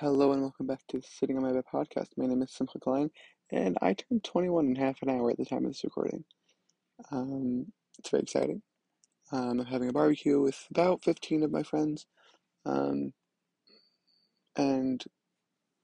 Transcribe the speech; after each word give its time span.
Hello 0.00 0.32
and 0.32 0.40
welcome 0.40 0.66
back 0.66 0.80
to 0.88 1.02
Sitting 1.02 1.36
on 1.36 1.42
My 1.42 1.52
Bed 1.52 1.64
podcast. 1.70 2.06
My 2.16 2.24
name 2.24 2.40
is 2.40 2.50
Simcha 2.50 2.78
Klein, 2.78 3.10
and 3.52 3.76
I 3.82 3.92
turned 3.92 4.24
21 4.24 4.68
in 4.68 4.74
half 4.74 5.02
an 5.02 5.10
hour 5.10 5.30
at 5.30 5.36
the 5.36 5.44
time 5.44 5.66
of 5.66 5.72
this 5.72 5.84
recording. 5.84 6.24
Um, 7.12 7.66
it's 7.98 8.08
very 8.08 8.22
exciting. 8.22 8.62
Um, 9.30 9.60
I'm 9.60 9.66
having 9.66 9.90
a 9.90 9.92
barbecue 9.92 10.40
with 10.40 10.58
about 10.70 11.04
15 11.04 11.42
of 11.42 11.50
my 11.50 11.62
friends, 11.62 12.06
um, 12.64 13.12
and 14.56 15.04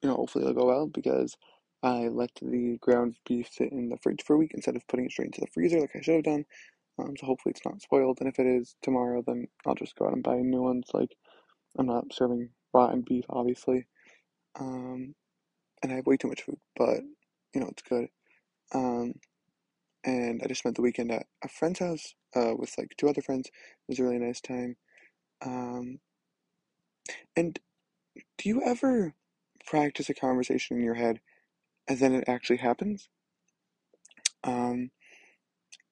you 0.01 0.09
know 0.09 0.15
hopefully 0.15 0.45
it'll 0.47 0.63
go 0.63 0.69
well 0.69 0.87
because 0.87 1.37
I 1.83 2.09
let 2.09 2.31
the 2.41 2.79
ground 2.81 3.17
beef 3.29 3.51
sit 3.53 3.71
in 3.71 3.91
the 3.91 3.99
fridge 3.99 4.23
for 4.25 4.33
a 4.33 4.39
week 4.39 4.53
instead 4.55 4.77
of 4.77 4.89
putting 4.89 5.05
it 5.05 5.13
straight 5.13 5.27
into 5.27 5.43
the 5.43 5.49
freezer 5.53 5.79
like 5.79 5.95
I 5.95 6.01
should 6.01 6.15
have 6.15 6.25
done. 6.25 6.47
Um, 6.99 7.13
so 7.21 7.27
hopefully 7.27 7.51
it's 7.55 7.67
not 7.67 7.83
spoiled, 7.83 8.17
and 8.21 8.31
if 8.31 8.39
it 8.39 8.47
is 8.47 8.77
tomorrow, 8.83 9.23
then 9.27 9.47
I'll 9.67 9.75
just 9.75 9.95
go 9.95 10.07
out 10.07 10.15
and 10.15 10.23
buy 10.23 10.39
new 10.39 10.63
ones. 10.63 10.87
Like 10.95 11.15
I'm 11.79 11.85
not 11.85 12.15
serving 12.15 12.49
rotten 12.73 13.03
beef, 13.03 13.27
obviously. 13.29 13.87
Um, 14.59 15.15
and 15.83 15.93
I 15.93 15.97
have 15.97 16.07
way 16.07 16.17
too 16.17 16.29
much 16.29 16.43
food, 16.43 16.59
but 16.77 17.01
you 17.55 17.61
know 17.61 17.69
it's 17.69 17.83
good. 17.83 18.09
Um, 18.75 19.15
and 20.05 20.41
I 20.43 20.47
just 20.47 20.61
spent 20.61 20.77
the 20.77 20.83
weekend 20.83 21.11
at 21.13 21.27
a 21.45 21.49
friend's 21.49 21.81
house 21.81 22.15
uh, 22.35 22.55
with 22.57 22.73
like 22.79 22.95
two 22.97 23.09
other 23.09 23.23
friends. 23.23 23.49
It 23.49 23.53
was 23.89 23.99
a 23.99 24.05
really 24.05 24.19
nice 24.19 24.41
time. 24.41 24.77
Um, 25.45 25.99
and 27.37 27.59
do 28.39 28.49
you 28.49 28.63
ever 28.63 29.15
practice 29.67 30.09
a 30.09 30.15
conversation 30.15 30.77
in 30.79 30.85
your 30.85 30.95
head 30.95 31.21
and 31.89 31.99
then 31.99 32.15
it 32.15 32.25
actually 32.29 32.59
happens? 32.59 33.09
Um, 34.45 34.91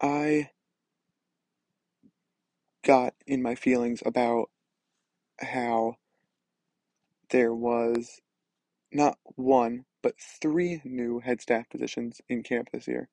I 0.01 0.51
got 2.85 3.15
in 3.27 3.43
my 3.43 3.55
feelings 3.55 4.03
about 4.05 4.51
how 5.41 5.97
there 7.31 7.55
was 7.55 8.21
not 8.95 9.19
one, 9.37 9.87
but 10.03 10.15
three 10.43 10.83
new 10.85 11.21
head 11.21 11.41
staff 11.43 11.69
positions 11.71 12.21
in 12.29 12.45
camp 12.45 12.71
this 12.73 12.89
year, 12.89 13.11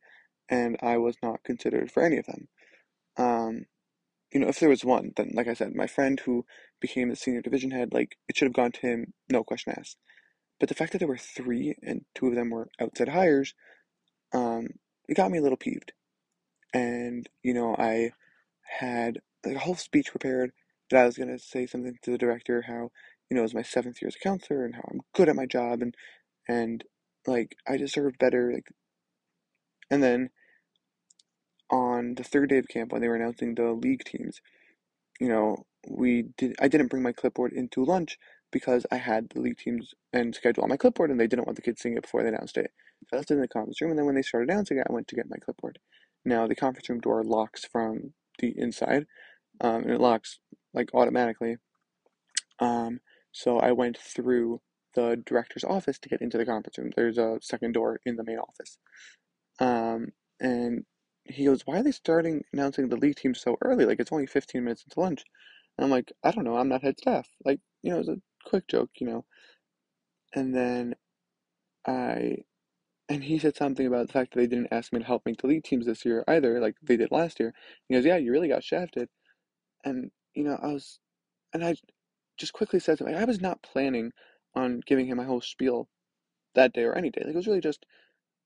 and 0.50 0.78
I 0.82 0.98
was 0.98 1.18
not 1.23 1.44
considered 1.44 1.92
for 1.92 2.04
any 2.04 2.18
of 2.18 2.28
them. 2.28 2.48
Um, 3.18 3.66
you 4.34 4.40
know, 4.40 4.48
if 4.48 4.60
there 4.60 4.70
was 4.70 4.86
one, 4.86 5.12
then 5.18 5.32
like 5.34 5.48
I 5.48 5.54
said, 5.54 5.76
my 5.76 5.88
friend 5.88 6.20
who 6.22 6.46
became 6.82 7.10
the 7.10 7.16
senior 7.16 7.42
division 7.42 7.72
head, 7.72 7.94
like 7.94 8.18
it 8.30 8.38
should 8.38 8.48
have 8.48 8.54
gone 8.54 8.72
to 8.73 8.82
him, 8.82 9.14
no 9.30 9.44
question 9.44 9.73
asked. 9.78 9.98
But 10.60 10.70
the 10.70 10.76
fact 10.76 10.94
that 10.94 11.00
there 11.00 11.08
were 11.08 11.18
three 11.18 11.76
and 11.84 12.06
two 12.16 12.28
of 12.28 12.36
them 12.36 12.50
were 12.52 12.70
outside 12.80 13.10
hires, 13.10 13.54
um, 14.34 14.68
it 15.10 15.16
got 15.18 15.32
me 15.32 15.40
a 15.40 15.42
little 15.42 15.58
peeved. 15.58 15.94
And 16.73 17.28
you 17.44 17.54
know, 17.54 17.76
I 17.78 18.12
had 18.80 19.20
like 19.45 19.56
a 19.58 19.60
whole 19.60 19.76
speech 19.76 20.12
prepared 20.12 20.52
that 20.90 21.02
I 21.02 21.06
was 21.06 21.18
gonna 21.18 21.40
say 21.40 21.68
something 21.68 21.98
to 22.04 22.12
the 22.12 22.18
director 22.18 22.64
how 22.64 22.92
you 23.32 23.38
know 23.38 23.44
was 23.44 23.56
my 23.56 23.64
seventh 23.64 24.02
year 24.02 24.10
as 24.10 24.18
a 24.18 24.20
counselor 24.20 24.66
and 24.66 24.76
how 24.76 24.84
I'm 24.92 25.02
good 25.16 25.30
at 25.30 25.38
my 25.38 25.48
job 25.48 25.82
and 25.82 25.96
and 26.50 26.84
like 27.26 27.56
I 27.68 27.78
deserve 27.78 28.20
better 28.20 28.52
like 28.54 28.68
and 29.90 30.04
then 30.04 30.32
on 31.72 32.16
the 32.16 32.23
third 32.23 32.50
day 32.50 32.58
of 32.58 32.68
camp 32.68 32.92
when 32.92 33.02
they 33.02 33.08
were 33.08 33.16
announcing 33.16 33.56
the 33.56 33.72
league 33.72 34.04
teams, 34.04 34.42
you 35.20 35.30
know, 35.30 35.66
we 35.88 36.26
did 36.38 36.56
I 36.60 36.68
didn't 36.68 36.88
bring 36.90 37.04
my 37.04 37.14
clipboard 37.14 37.54
into 37.54 37.86
lunch 37.86 38.18
because 38.52 38.86
I 38.92 38.98
had 38.98 39.30
the 39.30 39.42
league 39.42 39.58
teams 39.58 39.94
and 40.12 40.36
schedule 40.36 40.64
on 40.64 40.70
my 40.70 40.78
clipboard 40.78 41.10
and 41.10 41.20
they 41.20 41.28
didn't 41.28 41.45
want 41.48 41.56
the 41.56 41.62
kids 41.62 41.82
seeing 41.82 41.95
it 41.95 42.04
before 42.04 42.22
they 42.22 42.30
announced 42.30 42.58
it. 42.58 42.72
So 43.08 43.16
I 43.16 43.18
left 43.18 43.32
it 43.32 43.36
in 43.36 43.42
the 43.42 43.48
conference 43.48 43.82
room 43.82 43.92
and 43.92 43.98
then 43.98 44.06
when 44.06 44.16
they 44.16 44.22
started 44.22 44.50
announcing 44.50 44.78
it, 44.78 44.88
I 44.90 44.94
went 44.94 45.08
to 45.08 45.16
get 45.16 45.30
my 45.30 45.38
clipboard. 45.38 45.80
Now 46.26 46.48
the 46.48 46.56
conference 46.56 46.90
room 46.90 47.00
door 47.00 47.23
locks 47.23 47.66
from 47.66 48.14
the 48.40 48.54
inside, 48.58 49.06
um, 49.62 49.84
and 49.84 49.92
it 49.92 50.02
locks 50.02 50.40
like 50.73 50.90
automatically. 50.94 51.58
Um, 52.60 53.00
so 53.32 53.60
I 53.60 53.72
went 53.72 53.98
through 53.98 54.62
the 54.96 55.22
director's 55.26 55.64
office 55.64 56.00
to 56.00 56.10
get 56.10 56.22
into 56.22 56.38
the 56.38 56.46
conference 56.46 56.78
room. 56.78 56.92
There's 56.96 57.18
a 57.18 57.40
second 57.42 57.73
door 57.73 58.00
in 58.06 58.16
the 58.16 58.23
main 58.23 58.40
office. 58.40 58.78
Um, 59.60 60.10
and 60.40 60.86
he 61.26 61.46
goes, 61.46 61.62
Why 61.66 61.80
are 61.80 61.84
they 61.84 61.92
starting 61.92 62.44
announcing 62.54 62.89
the 62.89 62.98
league 62.98 63.16
team 63.16 63.33
so 63.36 63.58
early? 63.61 63.86
Like, 63.86 64.00
it's 64.00 64.11
only 64.11 64.28
15 64.28 64.64
minutes 64.64 64.83
into 64.83 65.00
lunch. 65.00 65.23
And 65.78 65.86
I'm 65.86 65.92
like, 65.92 66.11
I 66.23 66.32
don't 66.32 66.44
know. 66.44 66.58
I'm 66.58 66.70
not 66.70 66.83
head 66.83 66.98
staff. 67.00 67.28
Like, 67.45 67.60
you 67.83 67.92
know, 67.92 68.00
it's 68.00 68.10
a 68.10 68.22
quick 68.45 68.67
joke, 68.67 68.89
you 69.00 69.08
know. 69.08 69.26
And 70.34 70.54
then 70.55 70.95
I, 71.86 72.38
and 73.10 73.23
he 73.23 73.39
said 73.39 73.55
something 73.58 73.88
about 73.88 74.08
the 74.08 74.14
fact 74.14 74.34
that 74.34 74.39
they 74.39 74.48
didn't 74.48 74.73
ask 74.73 74.94
me 74.94 75.00
to 75.00 75.05
help 75.05 75.23
make 75.26 75.42
the 75.42 75.48
league 75.48 75.64
teams 75.64 75.86
this 75.86 76.05
year 76.05 76.23
either, 76.28 76.60
like 76.60 76.76
they 76.82 76.98
did 76.98 77.11
last 77.11 77.39
year. 77.39 77.54
He 77.88 77.95
goes, 77.95 78.05
Yeah, 78.05 78.17
you 78.17 78.32
really 78.32 78.50
got 78.50 78.64
shafted. 78.64 79.10
And, 79.86 80.11
you 80.36 80.44
know, 80.44 80.58
I 80.61 80.67
was, 80.67 81.00
and 81.54 81.64
I 81.66 81.76
just 82.42 82.54
quickly 82.54 82.80
said 82.80 82.98
something. 82.98 83.16
I 83.16 83.24
was 83.24 83.42
not 83.42 83.64
planning 83.64 84.12
on 84.56 84.82
giving 84.86 85.08
him 85.08 85.18
my 85.18 85.24
whole 85.24 85.42
spiel 85.42 85.88
that 86.56 86.74
day 86.74 86.84
or 86.84 86.94
any 86.94 87.10
day. 87.10 87.22
Like, 87.24 87.34
it 87.34 87.38
was 87.38 87.48
really 87.48 87.62
just 87.62 87.86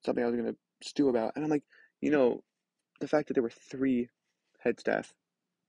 something 0.06 0.24
I 0.24 0.28
was 0.28 0.36
going 0.36 0.54
to 0.54 0.88
stew 0.88 1.10
about. 1.10 1.34
And 1.36 1.44
I'm 1.44 1.50
like, 1.50 1.64
you 2.02 2.12
know, 2.12 2.44
the 3.00 3.08
fact 3.08 3.28
that 3.28 3.34
there 3.34 3.44
were 3.44 3.50
three 3.50 4.10
head 4.60 4.80
staff 4.80 5.14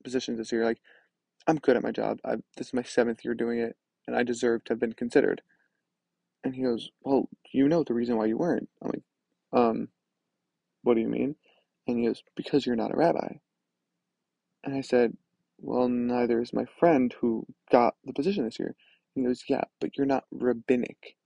positions 0.04 0.38
this 0.38 0.52
year, 0.52 0.64
like 0.64 0.80
I'm 1.46 1.56
good 1.56 1.76
at 1.76 1.82
my 1.82 1.92
job. 1.92 2.18
I 2.24 2.36
this 2.56 2.68
is 2.68 2.74
my 2.74 2.82
seventh 2.82 3.24
year 3.24 3.34
doing 3.34 3.58
it, 3.58 3.76
and 4.06 4.16
I 4.16 4.22
deserve 4.22 4.64
to 4.64 4.72
have 4.72 4.80
been 4.80 4.92
considered. 4.92 5.42
And 6.44 6.54
he 6.54 6.62
goes, 6.62 6.90
Well, 7.02 7.28
you 7.52 7.68
know 7.68 7.84
the 7.84 7.94
reason 7.94 8.16
why 8.16 8.26
you 8.26 8.36
weren't. 8.36 8.68
I'm 8.82 8.90
like, 8.90 9.02
um, 9.52 9.88
what 10.82 10.94
do 10.94 11.00
you 11.00 11.08
mean? 11.08 11.36
And 11.86 11.98
he 11.98 12.06
goes, 12.06 12.22
Because 12.36 12.66
you're 12.66 12.76
not 12.76 12.94
a 12.94 12.96
rabbi. 12.96 13.36
And 14.64 14.74
I 14.74 14.80
said, 14.80 15.16
Well, 15.66 15.88
neither 15.88 16.40
is 16.40 16.52
my 16.52 16.64
friend 16.78 17.12
who 17.20 17.44
got 17.72 17.96
the 18.04 18.12
position 18.12 18.44
this 18.44 18.58
year. 18.60 18.76
And 19.16 19.24
he 19.24 19.28
goes, 19.28 19.44
Yeah, 19.48 19.64
but 19.80 19.96
you're 19.96 20.06
not 20.06 20.24
rabbinic. 20.30 21.16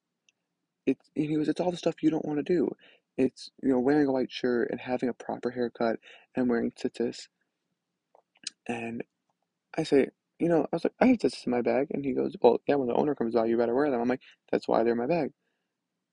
It's 0.86 1.10
and 1.16 1.26
he 1.26 1.36
goes, 1.36 1.48
It's 1.48 1.60
all 1.60 1.70
the 1.70 1.76
stuff 1.76 2.02
you 2.02 2.10
don't 2.10 2.24
want 2.24 2.38
to 2.38 2.42
do. 2.54 2.70
It's 3.18 3.50
you 3.62 3.68
know 3.70 3.80
wearing 3.80 4.08
a 4.08 4.12
white 4.12 4.32
shirt 4.32 4.70
and 4.70 4.80
having 4.80 5.10
a 5.10 5.14
proper 5.14 5.50
haircut 5.50 6.00
and 6.34 6.48
wearing 6.48 6.72
tzitzis. 6.72 7.28
And 8.66 9.04
I 9.76 9.82
say, 9.84 10.08
you 10.38 10.48
know, 10.48 10.62
I 10.72 10.76
was 10.76 10.84
like, 10.84 10.94
I 11.00 11.06
have 11.08 11.18
tzitzis 11.18 11.46
in 11.46 11.52
my 11.52 11.62
bag, 11.62 11.88
and 11.92 12.04
he 12.04 12.12
goes, 12.14 12.36
well, 12.42 12.60
yeah, 12.66 12.76
when 12.76 12.88
the 12.88 12.94
owner 12.94 13.14
comes 13.14 13.34
by, 13.34 13.46
you 13.46 13.58
better 13.58 13.74
wear 13.74 13.90
them. 13.90 14.00
I'm 14.00 14.08
like, 14.08 14.22
that's 14.52 14.68
why 14.68 14.82
they're 14.82 14.92
in 14.92 14.98
my 14.98 15.06
bag. 15.06 15.32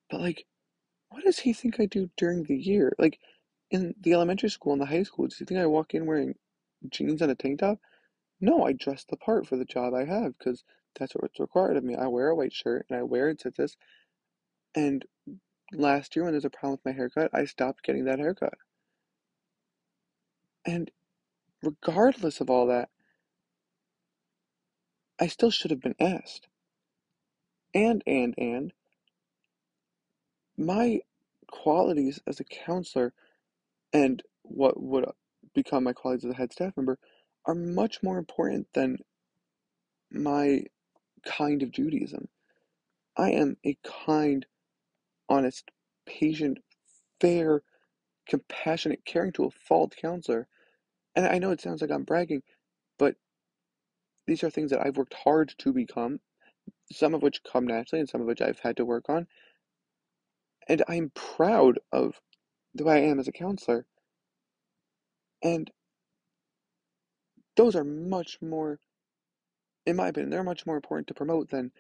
But 0.10 0.22
like, 0.22 0.46
what 1.10 1.24
does 1.26 1.40
he 1.40 1.54
think 1.54 1.80
I 1.80 1.88
do 1.88 2.10
during 2.18 2.44
the 2.44 2.58
year? 2.58 2.94
Like, 3.00 3.20
in 3.72 3.96
the 4.02 4.14
elementary 4.14 4.50
school 4.50 4.74
and 4.74 4.82
the 4.82 4.88
high 4.88 5.04
school, 5.04 5.28
does 5.28 5.38
he 5.40 5.46
think 5.46 5.60
I 5.60 5.68
walk 5.68 5.94
in 5.94 6.06
wearing 6.08 6.36
jeans 6.90 7.22
and 7.22 7.32
a 7.32 7.36
tank 7.36 7.60
top? 7.60 7.80
No, 8.40 8.66
I 8.66 8.74
dress 8.74 9.04
the 9.04 9.18
part 9.18 9.48
for 9.48 9.58
the 9.58 9.66
job 9.66 9.94
I 9.94 10.06
have 10.06 10.38
because 10.38 10.64
that's 11.00 11.14
what's 11.14 11.40
required 11.40 11.78
of 11.78 11.84
me. 11.84 11.96
I 11.96 12.08
wear 12.08 12.30
a 12.30 12.36
white 12.36 12.54
shirt 12.54 12.86
and 12.90 13.00
I 13.00 13.04
wear 13.04 13.30
it 13.30 13.40
to 13.40 13.52
this. 13.52 13.78
And 14.76 15.06
last 15.74 16.16
year, 16.16 16.26
when 16.26 16.34
there's 16.34 16.46
a 16.46 16.50
problem 16.50 16.74
with 16.74 16.86
my 16.86 16.92
haircut, 16.92 17.32
I 17.34 17.46
stopped 17.46 17.84
getting 17.84 18.06
that 18.06 18.20
haircut. 18.20 18.54
And 20.66 20.92
regardless 21.64 22.42
of 22.42 22.50
all 22.50 22.68
that, 22.68 22.90
I 25.20 25.28
still 25.28 25.52
should 25.52 25.72
have 25.72 25.82
been 25.82 25.96
asked. 26.00 26.48
And, 27.74 28.04
and, 28.06 28.36
and, 28.38 28.74
my 30.58 31.00
qualities 31.52 32.20
as 32.28 32.40
a 32.40 32.44
counselor 32.44 33.14
and 33.94 34.24
what 34.44 34.82
would 34.82 35.06
become 35.54 35.84
my 35.84 35.94
qualities 35.94 36.26
as 36.26 36.32
a 36.32 36.36
head 36.38 36.52
staff 36.52 36.74
member 36.76 36.98
are 37.48 37.56
much 37.56 38.04
more 38.04 38.18
important 38.18 38.68
than 38.74 38.98
my 40.12 40.64
kind 41.26 41.64
of 41.64 41.72
Judaism. 41.72 42.28
I 43.18 43.32
am 43.32 43.58
a 43.66 43.78
kind, 44.06 44.46
honest, 45.30 45.72
patient, 46.06 46.60
fair, 47.20 47.64
compassionate, 48.28 49.06
caring 49.06 49.32
to 49.34 49.46
a 49.46 49.52
fault 49.52 49.96
counselor. 50.00 50.48
And 51.16 51.26
I 51.26 51.40
know 51.40 51.52
it 51.52 51.62
sounds 51.62 51.82
like 51.82 51.92
I'm 51.92 52.04
bragging, 52.04 52.44
but 53.00 53.16
these 54.28 54.44
are 54.44 54.50
things 54.50 54.72
that 54.72 54.86
I've 54.86 54.98
worked 54.98 55.16
hard 55.24 55.54
to 55.60 55.74
become, 55.74 56.20
some 56.92 57.14
of 57.14 57.24
which 57.24 57.42
come 57.44 57.66
naturally 57.66 58.02
and 58.02 58.10
some 58.10 58.22
of 58.22 58.28
which 58.28 58.42
I've 58.42 58.60
had 58.60 58.78
to 58.78 58.86
work 58.86 59.06
on. 59.10 59.28
And 60.68 60.84
I'm 60.88 61.12
proud 61.16 61.80
of 61.92 62.20
the 62.76 62.84
way 62.84 62.96
I 62.96 63.10
am 63.10 63.20
as 63.20 63.28
a 63.28 63.32
counselor. 63.32 63.86
And 65.42 65.72
those 67.58 67.76
are 67.76 67.86
much 67.86 68.40
more, 68.42 68.80
in 69.86 69.98
my 69.98 70.10
opinion, 70.10 70.32
they're 70.32 70.44
much 70.44 70.66
more 70.66 70.78
important 70.78 71.08
to 71.10 71.16
promote 71.16 71.50
than 71.52 71.72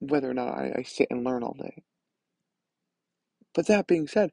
whether 0.00 0.30
or 0.30 0.34
not 0.34 0.48
I, 0.58 0.74
I 0.78 0.82
sit 0.84 1.08
and 1.10 1.24
learn 1.24 1.42
all 1.44 1.56
day. 1.60 1.84
But 3.54 3.66
that 3.68 3.86
being 3.88 4.08
said, 4.08 4.30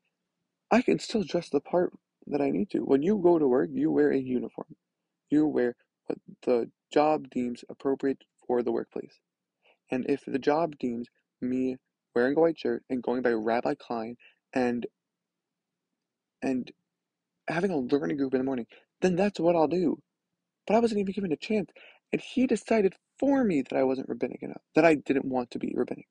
I 0.71 0.81
can 0.81 0.99
still 0.99 1.23
dress 1.23 1.49
the 1.49 1.61
part 1.61 1.93
that 2.27 2.41
I 2.41 2.51
need 2.51 2.69
to. 2.71 2.79
When 2.81 3.03
you 3.03 3.19
go 3.23 3.39
to 3.39 3.47
work, 3.47 3.69
you 3.73 3.91
wear 3.91 4.11
a 4.11 4.17
uniform. 4.19 4.75
You 5.29 5.47
wear 5.47 5.75
what 6.07 6.19
the 6.43 6.71
job 6.93 7.29
deems 7.31 7.63
appropriate 7.69 8.23
for 8.47 8.63
the 8.63 8.71
workplace. 8.73 9.19
And 9.91 10.05
if 10.09 10.23
the 10.27 10.39
job 10.39 10.77
deems 10.79 11.09
me 11.41 11.77
wearing 12.15 12.37
a 12.37 12.41
white 12.41 12.59
shirt 12.59 12.83
and 12.89 13.03
going 13.03 13.23
by 13.23 13.31
Rabbi 13.31 13.75
Klein 13.79 14.17
and 14.53 14.87
and 16.41 16.71
having 17.49 17.71
a 17.71 17.77
learning 17.79 18.17
group 18.17 18.33
in 18.35 18.39
the 18.39 18.45
morning, 18.45 18.67
then 19.01 19.15
that's 19.17 19.39
what 19.39 19.55
I'll 19.55 19.67
do. 19.69 19.99
But 20.67 20.75
I 20.75 20.79
wasn't 20.79 20.99
even 20.99 21.13
given 21.13 21.31
a 21.31 21.37
chance. 21.37 21.71
And 22.11 22.21
he 22.21 22.45
decided 22.45 22.95
for 23.19 23.43
me 23.43 23.61
that 23.61 23.77
I 23.77 23.83
wasn't 23.83 24.09
rabbinic 24.09 24.43
enough, 24.43 24.61
that 24.75 24.85
I 24.85 24.95
didn't 24.95 25.25
want 25.25 25.51
to 25.51 25.59
be 25.59 25.73
rabbinic. 25.75 26.07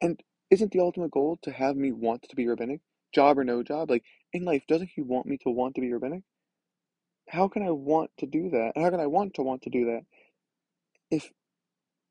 And 0.00 0.20
isn't 0.50 0.72
the 0.72 0.80
ultimate 0.80 1.10
goal 1.12 1.38
to 1.42 1.52
have 1.52 1.76
me 1.76 1.92
want 1.92 2.22
to 2.28 2.36
be 2.36 2.48
rabbinic? 2.48 2.80
Job 3.14 3.38
or 3.38 3.44
no 3.44 3.62
job? 3.62 3.90
Like, 3.90 4.04
in 4.32 4.44
life, 4.44 4.64
doesn't 4.66 4.90
he 4.94 5.02
want 5.02 5.26
me 5.26 5.38
to 5.38 5.50
want 5.50 5.74
to 5.76 5.80
be 5.80 5.92
rabbinic? 5.92 6.22
How 7.28 7.48
can 7.48 7.62
I 7.62 7.70
want 7.70 8.10
to 8.18 8.26
do 8.26 8.50
that? 8.50 8.72
How 8.76 8.90
can 8.90 9.00
I 9.00 9.06
want 9.06 9.34
to 9.34 9.42
want 9.42 9.62
to 9.62 9.70
do 9.70 9.84
that 9.86 10.02
if 11.10 11.30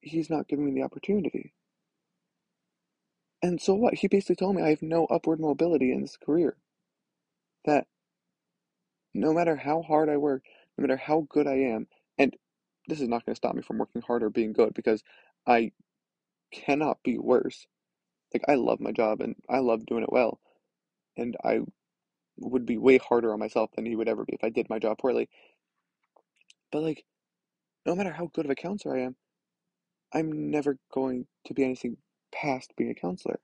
he's 0.02 0.30
not 0.30 0.48
giving 0.48 0.66
me 0.66 0.80
the 0.80 0.86
opportunity? 0.86 1.54
And 3.44 3.62
so 3.62 3.74
what? 3.74 3.96
He 3.96 4.08
basically 4.08 4.36
told 4.36 4.56
me 4.56 4.64
I 4.64 4.70
have 4.70 4.82
no 4.82 5.06
upward 5.08 5.40
mobility 5.40 5.92
in 5.92 6.02
this 6.02 6.18
career. 6.18 6.58
That 7.66 7.88
no 9.14 9.34
matter 9.34 9.56
how 9.56 9.82
hard 9.82 10.10
I 10.10 10.18
work, 10.18 10.44
no 10.78 10.84
matter 10.84 10.98
how 10.98 11.28
good 11.30 11.48
I 11.48 11.56
am, 11.56 11.88
and 12.18 12.36
this 12.88 13.02
is 13.02 13.08
not 13.08 13.26
going 13.26 13.34
to 13.34 13.38
stop 13.38 13.56
me 13.56 13.62
from 13.62 13.78
working 13.78 14.02
hard 14.02 14.24
or 14.24 14.30
being 14.30 14.54
good 14.54 14.74
because 14.74 15.04
I 15.48 15.72
cannot 16.52 17.04
be 17.04 17.18
worse. 17.18 17.68
Like, 18.34 18.44
I 18.48 18.56
love 18.56 18.80
my 18.80 18.92
job 18.92 19.22
and 19.22 19.36
I 19.50 19.60
love 19.60 19.86
doing 19.86 20.04
it 20.04 20.12
well. 20.12 20.40
And 21.18 21.36
I 21.44 21.62
would 22.38 22.66
be 22.66 22.78
way 22.78 22.98
harder 22.98 23.34
on 23.34 23.40
myself 23.40 23.72
than 23.76 23.86
he 23.86 23.96
would 23.96 24.08
ever 24.08 24.26
be 24.26 24.34
if 24.34 24.44
I 24.44 24.50
did 24.50 24.70
my 24.70 24.80
job 24.80 24.98
poorly. 24.98 25.30
But, 26.72 26.84
like, 26.84 27.04
no 27.86 27.96
matter 27.96 28.12
how 28.14 28.30
good 28.34 28.46
of 28.46 28.52
a 28.52 28.56
counselor 28.56 28.98
I 28.98 29.02
am, 29.02 29.16
I'm 30.14 30.52
never 30.52 30.78
going 30.94 31.28
to 31.46 31.54
be 31.54 31.64
anything 31.64 31.98
past 32.34 32.74
being 32.78 32.92
a 32.92 32.96
counselor. 32.96 33.40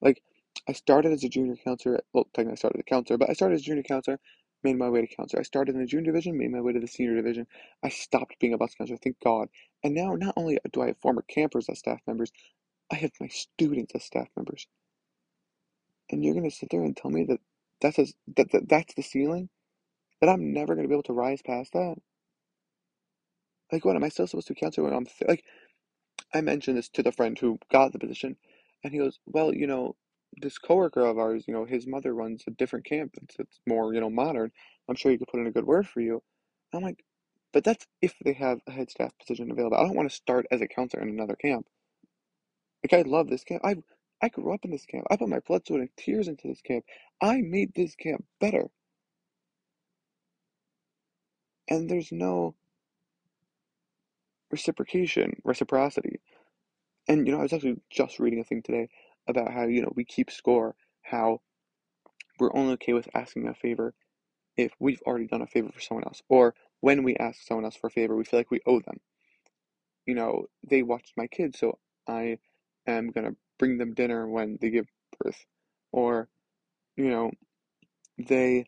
Like, 0.00 0.22
I 0.68 0.72
started 0.72 1.12
as 1.12 1.24
a 1.24 1.28
junior 1.28 1.56
counselor. 1.56 2.00
Well, 2.12 2.24
technically, 2.34 2.52
I 2.52 2.56
started 2.56 2.78
as 2.78 2.84
a 2.86 2.90
counselor, 2.90 3.18
but 3.18 3.30
I 3.30 3.34
started 3.34 3.56
as 3.56 3.60
a 3.62 3.64
junior 3.64 3.82
counselor, 3.82 4.20
made 4.64 4.78
my 4.78 4.90
way 4.90 5.06
to 5.06 5.16
counselor. 5.16 5.40
I 5.40 5.44
started 5.44 5.74
in 5.76 5.80
the 5.82 5.86
junior 5.86 6.12
division, 6.12 6.38
made 6.38 6.52
my 6.52 6.60
way 6.62 6.72
to 6.74 6.80
the 6.80 6.88
senior 6.88 7.16
division. 7.16 7.46
I 7.84 7.90
stopped 7.90 8.36
being 8.40 8.54
a 8.54 8.58
bus 8.58 8.74
counselor, 8.76 8.98
thank 9.02 9.20
God. 9.24 9.48
And 9.84 9.94
now, 9.94 10.14
not 10.16 10.34
only 10.36 10.58
do 10.72 10.82
I 10.82 10.88
have 10.88 10.98
former 10.98 11.22
campers 11.28 11.68
as 11.70 11.80
staff 11.80 12.00
members, 12.06 12.32
I 12.92 12.96
have 12.96 13.12
my 13.20 13.28
students 13.28 13.94
as 13.94 14.04
staff 14.04 14.28
members. 14.36 14.66
And 16.10 16.24
you're 16.24 16.34
going 16.34 16.50
to 16.50 16.56
sit 16.56 16.70
there 16.70 16.82
and 16.84 16.96
tell 16.96 17.10
me 17.10 17.24
that 17.26 17.40
that's, 17.80 17.98
a, 17.98 18.06
that, 18.36 18.52
that 18.52 18.68
that's 18.68 18.94
the 18.94 19.02
ceiling? 19.02 19.50
That 20.20 20.30
I'm 20.30 20.52
never 20.54 20.74
going 20.74 20.84
to 20.84 20.88
be 20.88 20.94
able 20.94 21.04
to 21.04 21.14
rise 21.14 21.42
past 21.46 21.72
that? 21.74 21.96
Like, 23.72 23.84
what 23.84 23.96
am 23.96 24.04
I 24.04 24.10
still 24.10 24.26
supposed 24.28 24.48
to 24.48 24.54
counsel 24.54 24.84
when 24.84 24.94
I'm 24.94 25.06
th- 25.06 25.28
like? 25.28 25.44
I 26.34 26.42
mentioned 26.42 26.78
this 26.78 26.90
to 26.90 27.04
the 27.04 27.12
friend 27.12 27.38
who 27.38 27.58
got 27.72 27.92
the 27.92 28.00
position, 28.00 28.36
and 28.84 28.92
he 28.94 29.00
goes, 29.00 29.20
"Well, 29.26 29.54
you 29.54 29.66
know, 29.66 29.96
this 30.40 30.58
coworker 30.58 31.02
of 31.02 31.18
ours, 31.18 31.44
you 31.48 31.54
know, 31.54 31.64
his 31.64 31.86
mother 31.86 32.14
runs 32.14 32.44
a 32.46 32.52
different 32.52 32.84
camp. 32.86 33.14
It's, 33.38 33.60
more, 33.66 33.94
you 33.94 34.00
know, 34.00 34.10
modern. 34.10 34.52
I'm 34.88 34.96
sure 34.96 35.10
he 35.12 35.18
could 35.18 35.28
put 35.28 35.40
in 35.40 35.46
a 35.46 35.52
good 35.52 35.66
word 35.66 35.88
for 35.88 36.00
you." 36.00 36.22
I'm 36.72 36.82
like, 36.82 37.04
"But 37.52 37.64
that's 37.64 37.86
if 38.02 38.14
they 38.24 38.32
have 38.34 38.60
a 38.66 38.72
head 38.72 38.90
staff 38.90 39.12
position 39.18 39.50
available. 39.50 39.76
I 39.76 39.82
don't 39.84 39.96
want 39.96 40.10
to 40.10 40.16
start 40.16 40.46
as 40.50 40.60
a 40.60 40.68
counselor 40.68 41.02
in 41.02 41.08
another 41.10 41.36
camp. 41.36 41.68
Like, 42.84 42.92
I 43.06 43.08
love 43.08 43.28
this 43.28 43.44
camp. 43.44 43.62
I 43.64 43.76
I 44.22 44.28
grew 44.28 44.54
up 44.54 44.64
in 44.64 44.70
this 44.70 44.86
camp. 44.86 45.06
I 45.10 45.16
put 45.16 45.28
my 45.28 45.40
blood, 45.40 45.66
sweat, 45.66 45.80
and 45.80 45.90
tears 45.96 46.28
into 46.28 46.48
this 46.48 46.62
camp. 46.62 46.84
I 47.20 47.40
made 47.42 47.74
this 47.74 47.94
camp 47.96 48.24
better." 48.40 48.70
And 51.68 51.88
there's 51.88 52.12
no 52.12 52.54
reciprocation, 54.50 55.40
reciprocity. 55.44 56.20
And, 57.08 57.26
you 57.26 57.32
know, 57.32 57.40
I 57.40 57.42
was 57.42 57.52
actually 57.52 57.80
just 57.90 58.18
reading 58.18 58.40
a 58.40 58.44
thing 58.44 58.62
today 58.62 58.88
about 59.26 59.52
how, 59.52 59.64
you 59.64 59.82
know, 59.82 59.92
we 59.94 60.04
keep 60.04 60.30
score, 60.30 60.74
how 61.02 61.40
we're 62.38 62.54
only 62.54 62.74
okay 62.74 62.92
with 62.92 63.08
asking 63.14 63.48
a 63.48 63.54
favor 63.54 63.94
if 64.56 64.72
we've 64.78 65.02
already 65.02 65.26
done 65.26 65.42
a 65.42 65.46
favor 65.46 65.70
for 65.72 65.80
someone 65.80 66.04
else, 66.04 66.22
or 66.28 66.54
when 66.80 67.02
we 67.02 67.16
ask 67.16 67.42
someone 67.42 67.64
else 67.64 67.76
for 67.76 67.88
a 67.88 67.90
favor, 67.90 68.16
we 68.16 68.24
feel 68.24 68.40
like 68.40 68.50
we 68.50 68.60
owe 68.66 68.80
them. 68.80 69.00
You 70.06 70.14
know, 70.14 70.46
they 70.68 70.82
watched 70.82 71.14
my 71.16 71.26
kids, 71.26 71.58
so 71.58 71.78
I 72.06 72.38
am 72.86 73.10
gonna 73.10 73.32
bring 73.58 73.78
them 73.78 73.94
dinner 73.94 74.28
when 74.28 74.58
they 74.60 74.70
give 74.70 74.86
birth, 75.18 75.46
or, 75.92 76.28
you 76.96 77.08
know, 77.08 77.32
they, 78.18 78.66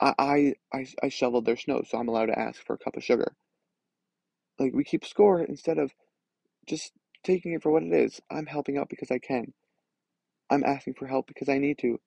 I, 0.00 0.54
I, 0.72 0.86
I, 1.02 1.08
shoveled 1.08 1.46
their 1.46 1.56
snow, 1.56 1.82
so 1.88 1.98
I'm 1.98 2.08
allowed 2.08 2.26
to 2.26 2.38
ask 2.38 2.64
for 2.66 2.74
a 2.74 2.78
cup 2.78 2.96
of 2.96 3.04
sugar. 3.04 3.34
Like, 4.58 4.74
we 4.74 4.84
keep 4.84 5.04
score 5.06 5.40
instead 5.40 5.78
of 5.78 5.92
just 6.66 6.92
taking 7.26 7.54
it 7.54 7.62
for 7.64 7.72
what 7.72 7.84
it 7.84 7.94
is. 7.94 8.22
I'm 8.30 8.46
helping 8.46 8.78
out 8.78 8.90
because 8.90 9.12
I 9.12 9.20
can. 9.20 9.54
I'm 10.50 10.64
asking 10.64 10.94
for 10.94 11.06
help 11.06 11.28
because 11.28 11.48
I 11.48 11.58
need 11.58 11.78
to. 11.80 12.00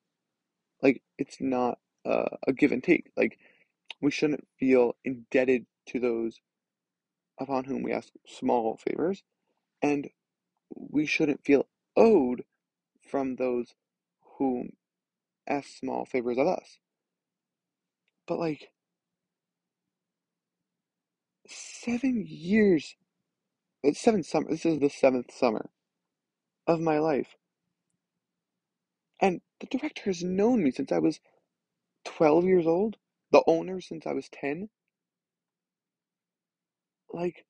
Like, 0.82 1.02
it's 1.18 1.38
not 1.42 1.80
uh, 2.06 2.38
a 2.48 2.54
give 2.54 2.72
and 2.72 2.84
take. 2.84 3.12
Like, 3.18 3.40
we 4.02 4.12
shouldn't 4.12 4.48
feel 4.60 4.96
indebted 5.06 5.66
to 5.90 6.00
those 6.00 6.40
upon 7.40 7.66
whom 7.66 7.84
we 7.84 7.94
ask 7.94 8.10
small 8.28 8.78
favors, 8.78 9.24
and 9.82 10.10
we 10.76 11.06
shouldn't 11.06 11.46
feel 11.46 11.68
owed 11.98 12.44
from 13.10 13.36
those 13.38 13.74
who 14.38 14.70
ask 15.48 15.70
small 15.80 16.06
favors 16.06 16.38
of 16.38 16.48
us. 16.48 16.80
But, 18.28 18.40
like, 18.40 18.70
seven 21.48 22.26
years, 22.28 22.96
it's 23.84 24.02
seven 24.02 24.24
summer, 24.24 24.50
this 24.50 24.66
is 24.66 24.80
the 24.80 24.90
seventh 24.90 25.34
summer 25.34 25.70
of 26.68 26.80
my 26.80 27.00
life. 27.00 27.36
And 29.22 29.42
the 29.60 29.68
director 29.68 30.04
has 30.06 30.24
known 30.24 30.64
me 30.64 30.72
since 30.72 30.92
I 30.92 31.00
was 31.00 31.20
12 32.06 32.46
years 32.46 32.68
old, 32.68 32.98
the 33.32 33.44
owner 33.48 33.82
since 33.82 34.06
I 34.08 34.14
was 34.14 34.30
10. 34.30 34.70
Like, 37.12 37.46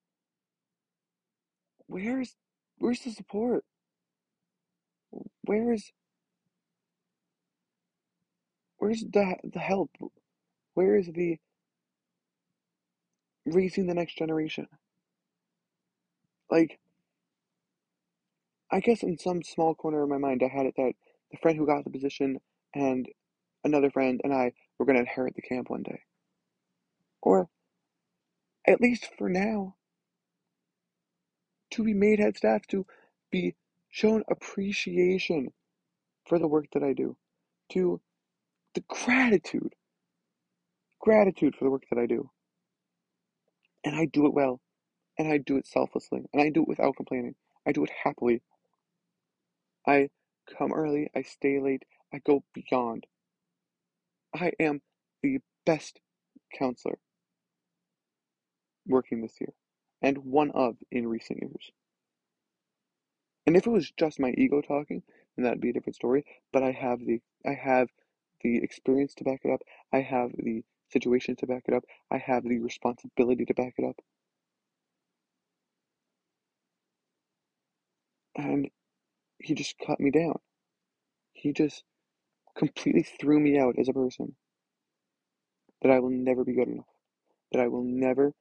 where's 1.88 2.36
where's 2.78 3.02
the 3.02 3.12
support? 3.12 3.66
Where's 5.44 5.92
where's 8.78 9.02
the 9.02 9.36
the 9.44 9.60
help? 9.60 9.92
Where 10.76 10.96
is 10.96 11.08
the 11.08 11.38
raising 13.46 13.88
the 13.88 13.94
next 13.94 14.18
generation? 14.18 14.68
Like, 16.52 16.80
I 18.72 18.80
guess 18.82 19.04
in 19.04 19.18
some 19.18 19.44
small 19.44 19.76
corner 19.76 20.04
of 20.04 20.10
my 20.10 20.18
mind, 20.18 20.44
I 20.44 20.50
had 20.56 20.66
it 20.66 20.76
that 20.78 20.94
the 21.32 21.38
friend 21.38 21.58
who 21.58 21.66
got 21.68 21.84
the 21.84 21.90
position 21.92 22.40
and 22.76 23.08
another 23.64 23.92
friend 23.92 24.22
and 24.24 24.34
I 24.34 24.54
were 24.78 24.86
going 24.86 24.96
to 24.96 25.02
inherit 25.02 25.36
the 25.36 25.42
camp 25.42 25.70
one 25.70 25.84
day. 25.84 26.02
Or, 27.22 27.50
at 28.68 28.82
least 28.82 29.10
for 29.18 29.30
now, 29.30 29.76
to 31.72 31.84
be 31.84 31.94
made 31.94 32.20
head 32.20 32.38
staff, 32.38 32.68
to 32.68 32.86
be 33.32 33.56
shown 33.90 34.24
appreciation 34.30 35.54
for 36.28 36.40
the 36.40 36.48
work 36.48 36.68
that 36.74 36.84
I 36.84 36.94
do, 36.94 37.18
to 37.74 38.02
the 38.76 38.84
gratitude, 38.88 39.74
gratitude 41.00 41.56
for 41.56 41.66
the 41.66 41.72
work 41.72 41.84
that 41.92 42.00
I 42.00 42.06
do. 42.08 42.30
And 43.86 43.96
I 43.96 44.06
do 44.06 44.26
it 44.28 44.34
well, 44.34 44.62
and 45.20 45.30
I 45.30 45.40
do 45.40 45.58
it 45.58 45.68
selflessly, 45.68 46.26
and 46.34 46.42
I 46.44 46.50
do 46.52 46.64
it 46.64 46.70
without 46.70 46.98
complaining. 46.98 47.36
I 47.68 47.74
do 47.74 47.86
it 47.86 47.92
happily. 48.06 48.44
I 49.88 50.10
come 50.58 50.74
early, 50.74 51.12
I 51.16 51.24
stay 51.24 51.60
late, 51.60 51.84
I 52.14 52.20
go 52.20 52.44
beyond. 52.54 53.08
I 54.34 54.54
am 54.60 54.82
the 55.24 55.40
best 55.66 56.02
counselor 56.58 57.00
working 58.88 59.22
this 59.22 59.40
year, 59.42 59.54
and 60.02 60.20
one 60.20 60.52
of 60.52 60.78
in 60.92 61.08
recent 61.08 61.42
years. 61.42 61.72
And 63.48 63.58
if 63.58 63.68
it 63.68 63.72
was 63.72 63.92
just 63.92 64.20
my 64.20 64.32
ego 64.38 64.62
talking, 64.62 65.04
then 65.36 65.46
that'd 65.46 65.62
be 65.62 65.72
a 65.72 65.74
different 65.74 65.96
story. 65.98 66.26
But 66.54 66.64
I 66.64 66.72
have 66.72 67.00
the 67.06 67.22
I 67.46 67.54
have 67.54 67.90
the 68.42 68.58
experience 68.64 69.16
to 69.16 69.24
back 69.24 69.42
it 69.44 69.52
up. 69.52 69.62
I 69.94 70.02
have 70.02 70.32
the 70.38 70.64
situation 70.92 71.36
to 71.38 71.48
back 71.48 71.64
it 71.68 71.74
up. 71.74 71.84
I 72.12 72.20
have 72.20 72.44
the 72.44 72.60
responsibility 72.60 73.46
to 73.46 73.54
back 73.54 73.76
it 73.78 73.86
up. 73.86 73.98
And 78.40 78.70
he 79.40 79.54
just 79.54 79.76
cut 79.86 80.00
me 80.00 80.12
down. 80.12 80.40
He 81.34 81.52
just 81.52 81.84
completely 82.58 83.04
threw 83.04 83.38
me 83.38 83.60
out 83.60 83.76
as 83.78 83.90
a 83.90 83.94
person. 83.94 84.38
That 85.82 85.92
I 85.92 86.00
will 86.00 86.10
never 86.10 86.46
be 86.46 86.54
good 86.54 86.70
enough. 86.70 86.86
That 87.52 87.62
I 87.62 87.68
will 87.68 87.84
never 87.84 88.34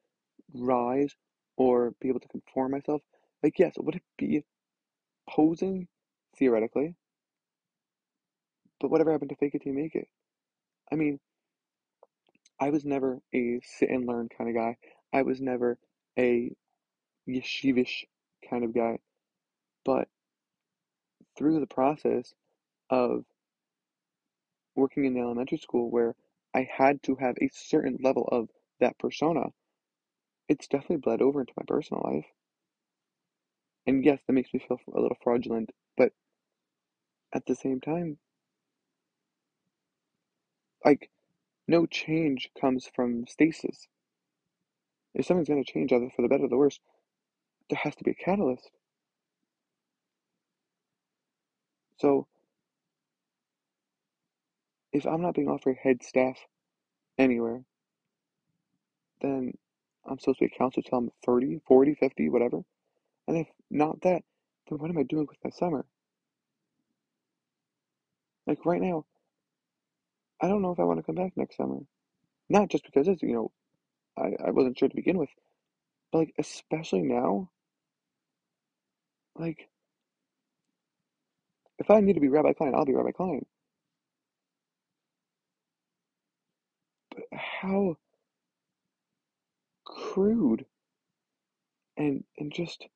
rise 0.54 1.16
or 1.56 1.94
be 2.00 2.08
able 2.08 2.20
to 2.20 2.28
conform 2.28 2.70
myself. 2.70 3.02
Like, 3.42 3.58
yes, 3.58 3.74
would 3.76 3.96
it 3.96 4.02
be 4.16 4.44
posing 5.28 5.88
theoretically? 6.38 6.94
But 8.80 8.92
whatever 8.92 9.10
happened 9.10 9.30
to 9.30 9.36
fake 9.36 9.56
it 9.56 9.62
till 9.62 9.72
you 9.72 9.78
make 9.78 9.96
it? 9.96 10.06
I 10.92 10.94
mean, 10.94 11.18
I 12.60 12.70
was 12.70 12.84
never 12.84 13.18
a 13.34 13.60
sit 13.64 13.90
and 13.90 14.06
learn 14.06 14.28
kind 14.28 14.48
of 14.48 14.54
guy. 14.54 14.76
I 15.12 15.22
was 15.22 15.40
never 15.40 15.76
a 16.16 16.54
yeshivish 17.28 18.04
kind 18.48 18.62
of 18.62 18.72
guy. 18.72 18.98
But 19.88 20.06
through 21.34 21.60
the 21.60 21.66
process 21.66 22.34
of 22.90 23.24
working 24.76 25.06
in 25.06 25.14
the 25.14 25.20
elementary 25.20 25.56
school 25.56 25.90
where 25.90 26.14
I 26.52 26.68
had 26.70 27.02
to 27.04 27.14
have 27.14 27.36
a 27.40 27.48
certain 27.54 27.96
level 28.02 28.28
of 28.30 28.50
that 28.80 28.98
persona, 28.98 29.46
it's 30.46 30.68
definitely 30.68 30.98
bled 30.98 31.22
over 31.22 31.40
into 31.40 31.54
my 31.56 31.62
personal 31.66 32.02
life. 32.04 32.26
And 33.86 34.04
yes, 34.04 34.20
that 34.26 34.34
makes 34.34 34.52
me 34.52 34.60
feel 34.60 34.78
a 34.94 35.00
little 35.00 35.16
fraudulent, 35.22 35.70
but 35.96 36.12
at 37.32 37.46
the 37.46 37.54
same 37.54 37.80
time, 37.80 38.18
like, 40.84 41.08
no 41.66 41.86
change 41.86 42.50
comes 42.60 42.90
from 42.94 43.26
stasis. 43.26 43.88
If 45.14 45.24
something's 45.24 45.48
gonna 45.48 45.64
change, 45.64 45.94
either 45.94 46.10
for 46.14 46.20
the 46.20 46.28
better 46.28 46.44
or 46.44 46.48
the 46.48 46.58
worse, 46.58 46.78
there 47.70 47.80
has 47.82 47.96
to 47.96 48.04
be 48.04 48.10
a 48.10 48.14
catalyst. 48.14 48.70
So, 51.98 52.26
if 54.92 55.06
I'm 55.06 55.22
not 55.22 55.34
being 55.34 55.48
offered 55.48 55.76
head 55.82 56.02
staff 56.02 56.36
anywhere, 57.18 57.62
then 59.20 59.52
I'm 60.08 60.18
supposed 60.18 60.38
to 60.38 60.46
be 60.46 60.52
a 60.54 60.58
counselor 60.58 60.84
till 60.88 60.98
I'm 60.98 61.10
30, 61.26 61.60
40, 61.66 61.94
50, 61.94 62.28
whatever. 62.28 62.60
And 63.26 63.36
if 63.36 63.48
not 63.70 64.00
that, 64.02 64.22
then 64.68 64.78
what 64.78 64.90
am 64.90 64.98
I 64.98 65.02
doing 65.02 65.26
with 65.28 65.38
my 65.44 65.50
summer? 65.50 65.84
Like 68.46 68.64
right 68.64 68.80
now, 68.80 69.04
I 70.40 70.48
don't 70.48 70.62
know 70.62 70.72
if 70.72 70.80
I 70.80 70.84
want 70.84 70.98
to 70.98 71.02
come 71.02 71.16
back 71.16 71.32
next 71.36 71.56
summer. 71.56 71.80
Not 72.48 72.70
just 72.70 72.84
because 72.84 73.08
it's, 73.08 73.22
you 73.22 73.34
know, 73.34 73.52
I, 74.16 74.48
I 74.48 74.50
wasn't 74.50 74.78
sure 74.78 74.88
to 74.88 74.96
begin 74.96 75.18
with, 75.18 75.28
but 76.12 76.18
like, 76.18 76.34
especially 76.38 77.02
now, 77.02 77.50
like, 79.36 79.68
if 81.78 81.90
I 81.90 82.00
need 82.00 82.14
to 82.14 82.20
be 82.20 82.28
Rabbi 82.28 82.52
Klein, 82.54 82.74
I'll 82.74 82.84
be 82.84 82.94
Rabbi 82.94 83.12
Klein. 83.12 83.46
But 87.14 87.24
how 87.32 87.96
crude 89.84 90.66
and 91.96 92.24
and 92.38 92.52
just 92.52 92.86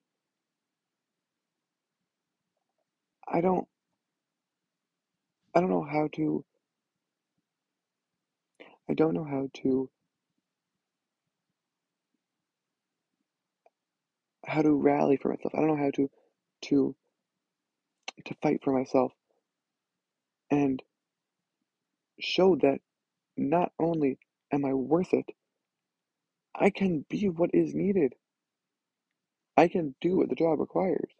I 3.29 3.41
don't 3.41 3.67
I 5.55 5.61
don't 5.61 5.71
know 5.71 5.85
how 5.91 6.09
to 6.15 6.45
I 8.89 8.95
don't 8.95 9.15
know 9.15 9.25
how 9.25 9.49
to 9.62 9.91
how 14.47 14.62
to 14.62 14.73
rally 14.75 15.17
for 15.17 15.29
myself. 15.31 15.55
I 15.55 15.59
don't 15.59 15.69
know 15.69 15.77
how 15.77 15.91
to 15.93 16.11
to 16.62 16.97
to 18.25 18.35
fight 18.42 18.61
for 18.62 18.73
myself 18.73 19.12
and 20.50 20.83
show 22.21 22.57
that 22.57 22.78
not 23.37 23.73
only 23.78 24.19
am 24.52 24.64
I 24.64 24.75
worth 24.75 25.12
it, 25.12 25.26
I 26.54 26.71
can 26.71 27.04
be 27.09 27.28
what 27.28 27.50
is 27.54 27.75
needed. 27.75 28.14
I 29.57 29.69
can 29.69 29.95
do 30.00 30.16
what 30.16 30.28
the 30.28 30.35
job 30.35 30.61
requires. 30.61 31.11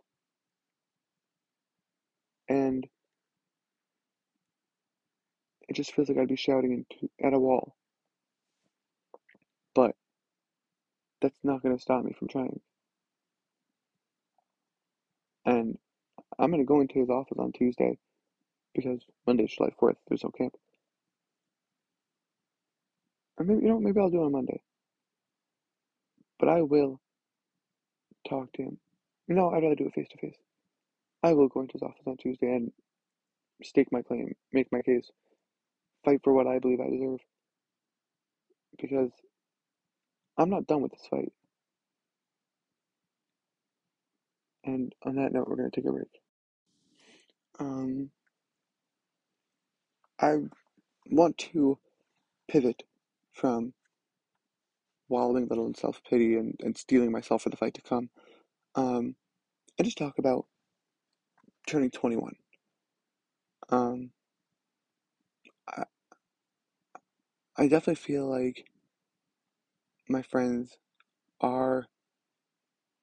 And 2.49 2.87
it 5.69 5.75
just 5.75 5.95
feels 5.95 6.09
like 6.09 6.19
I'd 6.19 6.29
be 6.29 6.37
shouting 6.37 6.73
into 6.73 7.11
at 7.23 7.33
a 7.33 7.39
wall. 7.39 7.75
But 9.75 9.95
that's 11.23 11.39
not 11.43 11.63
going 11.63 11.75
to 11.75 11.81
stop 11.81 12.05
me 12.05 12.13
from 12.19 12.29
trying. 12.29 12.61
And 15.47 15.79
I'm 16.39 16.51
going 16.51 16.63
to 16.63 16.67
go 16.67 16.81
into 16.81 16.99
his 17.01 17.11
office 17.11 17.39
on 17.39 17.53
Tuesday 17.53 17.99
because 18.75 19.01
Monday's 19.27 19.53
July 19.53 19.71
4th. 19.81 19.97
There's 20.09 20.25
no 20.25 20.31
camp. 20.31 20.55
Or 23.39 23.45
maybe, 23.45 23.63
you 23.63 23.69
know, 23.69 23.81
maybe 23.81 24.01
I'll 24.01 24.11
do 24.11 24.23
it 24.23 24.27
on 24.27 24.33
Monday. 24.33 24.61
But 26.39 26.49
I 26.49 26.63
will 26.63 27.01
talk 28.29 28.53
to 28.55 28.63
him. 28.63 28.79
No, 29.29 29.51
I'd 29.51 29.63
rather 29.63 29.75
do 29.75 29.87
it 29.87 29.95
face 29.95 30.09
to 30.11 30.19
face. 30.19 30.37
I 31.23 31.35
will 31.35 31.49
go 31.49 31.61
into 31.61 31.75
his 31.75 31.83
office 31.83 32.03
on 32.07 32.17
Tuesday 32.17 32.55
and 32.55 32.73
stake 33.63 33.93
my 33.93 34.03
claim, 34.03 34.35
make 34.53 34.73
my 34.73 34.83
case, 34.83 35.11
fight 36.05 36.21
for 36.25 36.33
what 36.33 36.47
I 36.47 36.59
believe 36.59 36.81
I 36.81 36.91
deserve. 36.91 37.21
Because 38.81 39.11
I'm 40.37 40.51
not 40.51 40.67
done 40.67 40.83
with 40.83 40.93
this 40.93 41.07
fight. 41.09 41.33
And 44.65 44.95
on 45.05 45.17
that 45.17 45.33
note, 45.33 45.49
we're 45.49 45.57
going 45.57 45.71
to 45.71 45.81
take 45.81 45.89
a 45.89 45.93
break. 45.93 46.22
Um, 47.61 48.11
I 50.21 50.37
want 51.11 51.39
to 51.39 51.79
pivot 52.49 52.85
from 53.35 53.75
wallowing 55.09 55.45
a 55.45 55.47
little 55.49 55.67
in 55.67 55.75
self 55.75 56.03
pity 56.09 56.37
and, 56.37 56.57
and 56.63 56.77
steeling 56.77 57.13
myself 57.13 57.43
for 57.43 57.51
the 57.51 57.57
fight 57.57 57.75
to 57.75 57.83
come, 57.83 58.11
um, 58.77 59.17
and 59.79 59.87
just 59.87 59.99
talk 59.99 60.19
about 60.19 60.47
turning 61.67 61.91
21. 61.91 62.35
Um, 63.71 64.11
I, 65.69 65.85
I 67.57 67.65
definitely 67.65 67.97
feel 67.97 68.29
like 68.29 68.67
my 70.09 70.23
friends 70.23 70.77
are 71.41 71.87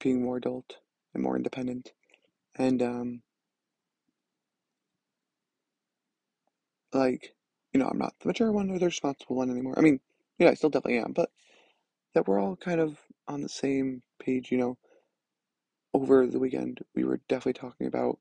being 0.02 0.24
more 0.24 0.38
adult 0.38 0.78
and 1.14 1.24
more 1.24 1.38
independent, 1.38 1.92
and 2.58 2.82
um, 2.82 3.22
like 6.94 7.34
you 7.74 7.80
know, 7.80 7.88
I'm 7.88 8.00
not 8.00 8.16
the 8.20 8.28
mature 8.28 8.52
one 8.52 8.72
or 8.72 8.80
the 8.80 8.88
responsible 8.88 9.36
one 9.38 9.52
anymore. 9.52 9.76
I 9.78 9.82
mean, 9.82 10.00
yeah, 10.40 10.50
I 10.50 10.56
still 10.56 10.70
definitely 10.72 11.00
am, 11.00 11.14
but 11.14 11.30
that 12.16 12.28
we're 12.28 12.40
all 12.42 12.56
kind 12.56 12.82
of 12.82 13.00
on 13.28 13.42
the 13.42 13.50
same 13.50 14.04
page, 14.22 14.52
you 14.52 14.58
know. 14.60 14.78
Over 15.94 16.28
the 16.28 16.40
weekend, 16.40 16.80
we 16.96 17.04
were 17.04 17.22
definitely 17.30 17.54
talking 17.54 17.88
about 17.88 18.20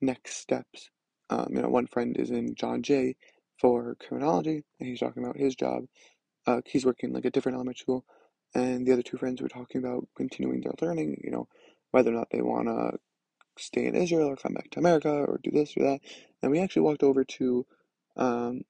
next 0.00 0.36
steps. 0.36 0.90
Um, 1.30 1.48
you 1.50 1.62
know, 1.62 1.68
one 1.68 1.86
friend 1.86 2.16
is 2.18 2.30
in 2.30 2.54
John 2.54 2.82
Jay 2.82 3.16
for 3.60 3.96
criminology, 4.00 4.64
and 4.80 4.88
he's 4.88 5.00
talking 5.00 5.24
about 5.24 5.36
his 5.38 5.56
job. 5.56 5.84
Uh, 6.46 6.62
he's 6.66 6.86
working 6.86 7.12
like 7.12 7.24
a 7.26 7.30
different 7.30 7.56
elementary 7.56 7.80
school, 7.80 8.04
and 8.54 8.86
the 8.86 8.92
other 8.92 9.02
two 9.02 9.18
friends 9.18 9.42
were 9.42 9.48
talking 9.48 9.82
about 9.84 10.08
continuing 10.16 10.62
their 10.62 10.74
learning. 10.82 11.20
You 11.24 11.30
know, 11.32 11.48
whether 11.92 12.10
or 12.10 12.14
not 12.14 12.28
they 12.32 12.42
want 12.42 12.68
to 12.68 12.92
stay 13.58 13.86
in 13.86 13.96
Israel 13.96 14.28
or 14.28 14.36
come 14.36 14.54
back 14.54 14.70
to 14.72 14.80
America 14.80 15.10
or 15.10 15.40
do 15.42 15.52
this 15.52 15.76
or 15.78 15.84
that. 15.84 16.00
And 16.42 16.52
we 16.52 16.60
actually 16.60 16.82
walked 16.82 17.04
over 17.04 17.24
to, 17.24 17.66
um, 18.18 18.62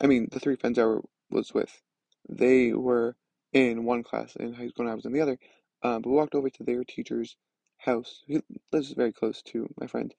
I 0.00 0.06
mean, 0.06 0.28
the 0.30 0.40
three 0.40 0.56
friends 0.56 0.78
I 0.78 0.96
was 1.30 1.52
with, 1.52 1.82
they 2.28 2.72
were 2.72 3.16
in 3.52 3.84
one 3.84 4.02
class 4.02 4.36
in 4.36 4.52
high 4.54 4.68
school 4.68 4.84
and 4.84 4.90
I 4.90 4.94
was 4.94 5.06
in 5.06 5.12
the 5.12 5.20
other. 5.20 5.38
Um, 5.82 6.02
but 6.02 6.10
we 6.10 6.16
walked 6.16 6.34
over 6.34 6.50
to 6.50 6.64
their 6.64 6.84
teacher's 6.84 7.36
house. 7.78 8.22
He 8.26 8.42
lives 8.72 8.92
very 8.92 9.12
close 9.12 9.42
to 9.42 9.68
my 9.80 9.86
friend. 9.86 10.14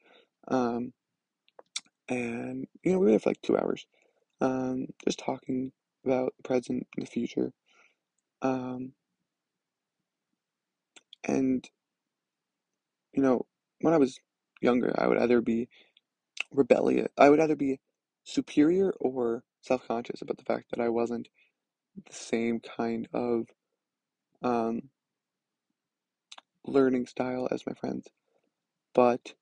Um, 0.48 0.94
and, 2.08 2.68
you 2.84 2.94
know, 2.94 3.00
we 3.00 3.06
were 3.06 3.12
there 3.12 3.20
for 3.20 3.30
like 3.30 3.42
two 3.42 3.58
hours, 3.58 3.86
um, 4.42 4.88
just 5.06 5.20
talking 5.20 5.72
about 6.06 6.34
the 6.38 6.44
present 6.44 6.88
and 6.98 7.06
the 7.06 7.12
future. 7.12 7.54
Um, 8.42 8.94
and, 11.26 11.70
you 13.14 13.22
know, 13.22 13.46
when 13.82 13.94
I 13.94 13.98
was 13.98 14.20
younger, 14.62 14.94
I 14.98 15.08
would 15.08 15.18
either 15.20 15.42
be 15.42 15.70
rebellious, 16.52 17.10
I 17.18 17.30
would 17.30 17.40
either 17.40 17.56
be 17.56 17.80
superior 18.30 18.92
or 19.00 19.44
self 19.62 19.88
conscious 19.88 20.22
about 20.22 20.38
the 20.38 20.44
fact 20.44 20.72
that 20.72 20.82
I 20.82 20.90
wasn't 20.90 21.30
the 22.06 22.14
same 22.14 22.60
kind 22.60 23.08
of 23.14 23.48
um, 24.42 24.90
learning 26.66 27.08
style 27.08 27.48
as 27.52 27.66
my 27.66 27.74
friends. 27.74 28.08
But 28.94 29.34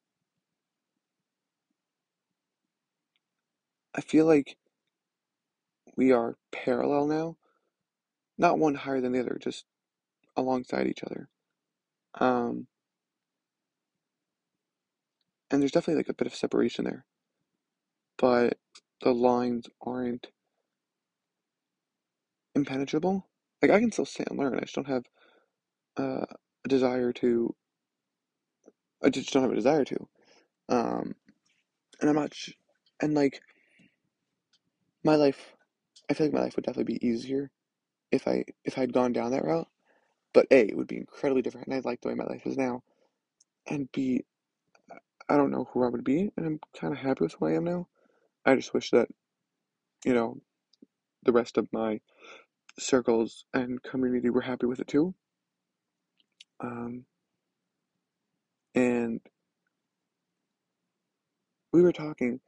I 3.95 4.01
feel 4.01 4.25
like 4.25 4.57
we 5.95 6.11
are 6.11 6.37
parallel 6.51 7.07
now. 7.07 7.37
Not 8.37 8.59
one 8.59 8.75
higher 8.75 9.01
than 9.01 9.13
the 9.13 9.19
other, 9.19 9.39
just 9.41 9.65
alongside 10.35 10.87
each 10.87 11.03
other. 11.03 11.27
Um, 12.19 12.67
and 15.49 15.61
there's 15.61 15.71
definitely 15.71 16.01
like 16.01 16.09
a 16.09 16.13
bit 16.13 16.27
of 16.27 16.35
separation 16.35 16.85
there. 16.85 17.05
But 18.17 18.57
the 19.01 19.13
lines 19.13 19.67
aren't 19.85 20.27
impenetrable. 22.55 23.27
Like 23.61 23.71
I 23.71 23.79
can 23.79 23.91
still 23.91 24.05
sit 24.05 24.29
and 24.29 24.39
learn. 24.39 24.57
I 24.57 24.61
just 24.61 24.75
don't 24.75 24.87
have 24.87 25.05
uh, 25.97 26.25
a 26.65 26.69
desire 26.69 27.13
to. 27.13 27.55
I 29.03 29.09
just 29.09 29.31
don't 29.33 29.43
have 29.43 29.51
a 29.51 29.55
desire 29.55 29.85
to. 29.85 30.07
Um, 30.69 31.15
and 32.01 32.09
I'm 32.09 32.15
not. 32.15 32.33
Sh- 32.35 32.51
and 33.01 33.13
like 33.15 33.41
my 35.03 35.15
life, 35.15 35.53
I 36.09 36.13
feel 36.13 36.27
like 36.27 36.33
my 36.35 36.41
life 36.41 36.55
would 36.55 36.65
definitely 36.65 36.95
be 36.95 37.07
easier 37.07 37.51
if 38.11 38.27
I 38.27 38.45
if 38.65 38.77
I'd 38.77 38.93
gone 38.93 39.13
down 39.13 39.31
that 39.31 39.45
route. 39.45 39.67
But 40.33 40.47
A, 40.51 40.61
it 40.67 40.77
would 40.77 40.87
be 40.87 40.97
incredibly 40.97 41.41
different, 41.41 41.67
and 41.67 41.75
I 41.75 41.81
like 41.83 42.01
the 42.01 42.09
way 42.09 42.15
my 42.15 42.25
life 42.25 42.45
is 42.45 42.57
now. 42.57 42.83
And 43.67 43.91
B, 43.91 44.25
I 45.29 45.37
don't 45.37 45.51
know 45.51 45.67
who 45.71 45.83
I 45.83 45.89
would 45.89 46.03
be, 46.03 46.31
and 46.37 46.45
I'm 46.45 46.59
kind 46.79 46.93
of 46.93 46.99
happy 46.99 47.23
with 47.23 47.35
who 47.39 47.47
I 47.47 47.53
am 47.53 47.65
now. 47.65 47.87
I 48.47 48.55
just 48.55 48.75
wish 48.75 48.91
that, 48.91 49.09
you 50.05 50.15
know, 50.15 50.39
the 51.23 51.33
rest 51.33 51.57
of 51.57 51.67
my 51.73 52.01
circles 52.79 53.45
and 53.53 53.81
community 53.83 54.29
were 54.29 54.41
happy 54.41 54.65
with 54.67 54.79
it 54.79 54.87
too. 54.87 55.15
Um, 56.61 57.05
and 58.75 59.21
we 61.73 61.81
were 61.81 61.93
talking, 61.93 62.39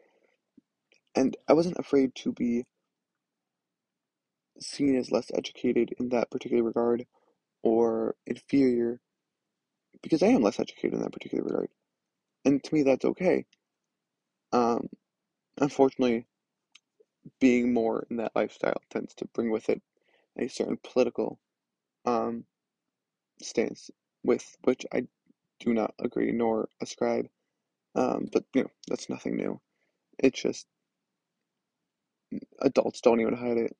and 1.15 1.37
I 1.47 1.53
wasn't 1.53 1.79
afraid 1.79 2.15
to 2.15 2.33
be 2.33 2.65
seen 4.59 4.97
as 4.97 5.11
less 5.11 5.31
educated 5.35 5.95
in 5.99 6.09
that 6.09 6.31
particular 6.31 6.63
regard 6.63 7.05
or 7.63 8.15
inferior 8.27 8.99
because 10.01 10.23
I 10.23 10.27
am 10.27 10.43
less 10.43 10.59
educated 10.59 10.95
in 10.95 11.01
that 11.01 11.13
particular 11.13 11.43
regard. 11.43 11.69
And 12.45 12.63
to 12.63 12.73
me, 12.73 12.83
that's 12.83 13.05
okay. 13.05 13.45
Um, 14.53 14.89
unfortunately, 15.59 16.27
being 17.39 17.73
more 17.73 18.05
in 18.09 18.17
that 18.17 18.35
lifestyle 18.35 18.81
tends 18.89 19.13
to 19.15 19.25
bring 19.33 19.51
with 19.51 19.69
it 19.69 19.81
a 20.37 20.47
certain 20.47 20.77
political 20.83 21.39
um, 22.05 22.45
stance 23.41 23.91
with 24.23 24.57
which 24.63 24.85
I 24.93 25.07
do 25.59 25.73
not 25.73 25.93
agree 25.99 26.31
nor 26.31 26.69
ascribe. 26.81 27.27
Um, 27.95 28.29
but 28.31 28.45
you 28.53 28.63
know, 28.63 28.71
that's 28.87 29.09
nothing 29.09 29.37
new. 29.37 29.61
It's 30.19 30.41
just 30.41 30.67
adults 32.61 33.01
don't 33.01 33.21
even 33.21 33.35
hide 33.35 33.57
it, 33.57 33.75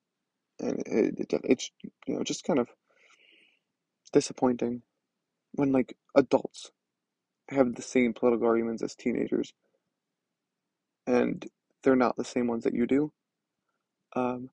and 0.59 0.79
it, 0.87 1.19
it, 1.33 1.41
it's 1.45 1.71
you 2.07 2.15
know 2.15 2.23
just 2.23 2.43
kind 2.43 2.59
of 2.59 2.69
disappointing 4.13 4.83
when 5.53 5.71
like 5.71 5.97
adults 6.15 6.71
have 7.49 7.75
the 7.75 7.81
same 7.81 8.13
political 8.13 8.47
arguments 8.47 8.83
as 8.83 8.95
teenagers, 8.95 9.53
and 11.07 11.47
they're 11.83 11.95
not 11.95 12.15
the 12.15 12.23
same 12.23 12.47
ones 12.47 12.63
that 12.63 12.73
you 12.73 12.85
do. 12.87 13.11
Um, 14.15 14.49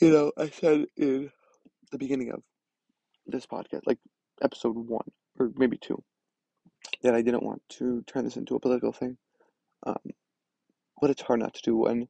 you 0.00 0.10
know, 0.10 0.32
I 0.36 0.48
said 0.48 0.86
in 0.96 1.30
the 1.90 1.98
beginning 1.98 2.30
of 2.30 2.42
this 3.26 3.46
podcast, 3.46 3.82
like 3.86 3.98
episode 4.42 4.76
one 4.76 5.10
or 5.38 5.50
maybe 5.56 5.78
two, 5.78 6.02
that 7.02 7.14
I 7.14 7.22
didn't 7.22 7.42
want 7.42 7.62
to 7.70 8.02
turn 8.06 8.24
this 8.24 8.36
into 8.36 8.54
a 8.54 8.60
political 8.60 8.92
thing. 8.92 9.16
Um, 9.86 9.96
but 11.00 11.10
it's 11.10 11.22
hard 11.22 11.40
not 11.40 11.54
to 11.54 11.62
do 11.62 11.76
when 11.76 12.08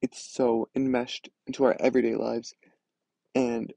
it's 0.00 0.20
so 0.34 0.68
enmeshed 0.74 1.28
into 1.46 1.64
our 1.64 1.76
everyday 1.78 2.14
lives 2.14 2.54
and 3.34 3.72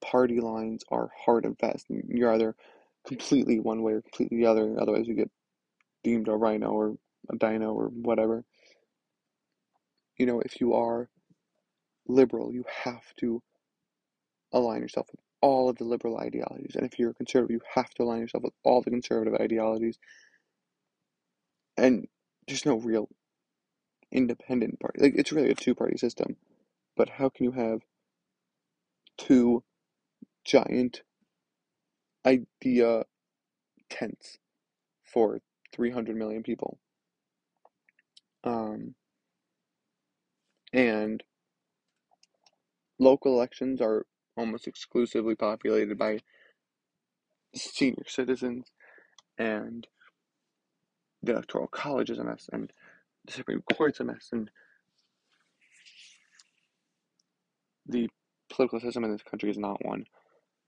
party 0.00 0.40
lines 0.40 0.84
are 0.90 1.10
hard 1.24 1.44
and 1.44 1.58
fast. 1.58 1.86
You're 1.88 2.32
either 2.32 2.54
completely 3.06 3.60
one 3.60 3.82
way 3.82 3.92
or 3.92 4.02
completely 4.02 4.38
the 4.38 4.46
other, 4.46 4.76
otherwise, 4.80 5.06
you 5.06 5.14
get 5.14 5.30
deemed 6.02 6.28
a 6.28 6.32
rhino 6.32 6.70
or 6.70 6.96
a 7.30 7.36
dino 7.36 7.72
or 7.72 7.86
whatever. 7.88 8.44
You 10.16 10.26
know, 10.26 10.40
if 10.40 10.60
you 10.60 10.74
are 10.74 11.08
liberal, 12.06 12.52
you 12.52 12.64
have 12.84 13.14
to 13.18 13.42
align 14.52 14.80
yourself 14.82 15.08
with 15.10 15.20
all 15.40 15.68
of 15.68 15.76
the 15.76 15.84
liberal 15.84 16.18
ideologies. 16.18 16.76
And 16.76 16.86
if 16.86 16.98
you're 16.98 17.14
conservative, 17.14 17.50
you 17.50 17.60
have 17.74 17.90
to 17.94 18.02
align 18.02 18.20
yourself 18.20 18.44
with 18.44 18.54
all 18.62 18.82
the 18.82 18.90
conservative 18.90 19.34
ideologies. 19.40 19.98
And 21.76 22.06
there's 22.46 22.66
no 22.66 22.76
real 22.76 23.08
independent 24.12 24.80
party. 24.80 25.00
Like, 25.00 25.14
it's 25.16 25.32
really 25.32 25.50
a 25.50 25.54
two 25.54 25.74
party 25.74 25.96
system. 25.98 26.36
But 26.96 27.10
how 27.10 27.28
can 27.28 27.44
you 27.44 27.52
have 27.52 27.80
two 29.18 29.64
giant 30.44 31.02
idea 32.26 33.04
tents 33.90 34.38
for 35.04 35.40
300 35.74 36.16
million 36.16 36.42
people? 36.42 36.78
Um, 38.44 38.94
and 40.74 41.22
local 42.98 43.32
elections 43.32 43.80
are 43.80 44.04
almost 44.36 44.66
exclusively 44.66 45.36
populated 45.36 45.96
by 45.96 46.18
senior 47.54 48.02
citizens, 48.08 48.72
and 49.38 49.86
the 51.22 51.32
electoral 51.32 51.68
college 51.68 52.10
is 52.10 52.18
a 52.18 52.24
mess, 52.24 52.50
and 52.52 52.72
the 53.24 53.32
Supreme 53.32 53.62
Court's 53.72 54.00
a 54.00 54.04
mess, 54.04 54.28
and 54.32 54.50
the 57.86 58.08
political 58.50 58.80
system 58.80 59.04
in 59.04 59.12
this 59.12 59.22
country 59.22 59.50
is 59.50 59.58
not 59.58 59.84
one 59.84 60.06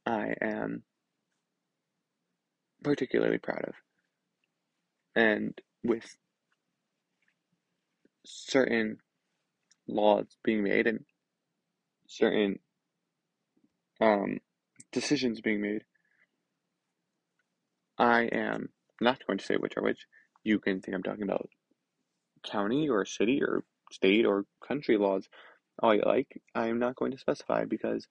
I 0.07 0.35
am 0.41 0.85
particularly 2.85 3.39
proud 3.39 3.65
of. 3.67 3.75
And 5.17 5.61
with 5.83 6.17
certain 8.25 8.99
laws 9.89 10.27
being 10.43 10.63
made 10.63 10.87
and 10.87 11.05
certain 12.09 12.59
um, 14.01 14.39
decisions 14.93 15.41
being 15.41 15.61
made, 15.61 15.83
I 17.99 18.23
am 18.25 18.71
not 19.01 19.27
going 19.27 19.39
to 19.39 19.45
say 19.45 19.57
which 19.57 19.77
are 19.77 19.83
which. 19.83 20.07
You 20.45 20.59
can 20.61 20.81
think 20.81 20.95
I'm 20.95 21.03
talking 21.03 21.25
about 21.25 21.49
county 22.49 22.89
or 22.89 23.05
city 23.05 23.43
or 23.43 23.65
state 23.91 24.25
or 24.25 24.45
country 24.67 24.97
laws 24.97 25.29
all 25.83 25.95
you 25.95 26.03
like. 26.05 26.41
I 26.55 26.69
am 26.69 26.79
not 26.79 26.97
going 26.97 27.13
to 27.13 27.19
specify 27.19 27.65
because 27.65 28.07